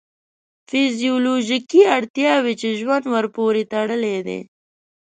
[0.69, 4.39] فیزیولوژیکې اړتیاوې چې ژوند ورپورې تړلی دی.